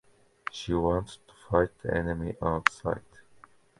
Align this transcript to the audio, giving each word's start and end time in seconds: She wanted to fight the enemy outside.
She 0.51 0.73
wanted 0.73 1.19
to 1.27 1.33
fight 1.47 1.69
the 1.83 1.93
enemy 1.95 2.35
outside. 2.41 3.03